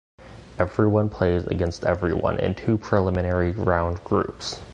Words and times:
"Everyone 0.57 1.09
plays 1.11 1.45
against 1.45 1.83
everyone" 1.85 2.39
in 2.39 2.55
two 2.55 2.75
preliminary 2.79 3.51
round 3.51 4.03
groups. 4.03 4.59